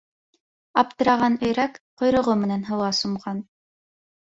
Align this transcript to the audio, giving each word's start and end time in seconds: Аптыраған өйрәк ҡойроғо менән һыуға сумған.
Аптыраған 0.81 1.35
өйрәк 1.51 1.77
ҡойроғо 2.03 2.37
менән 2.41 2.67
һыуға 2.73 2.91
сумған. 3.03 3.47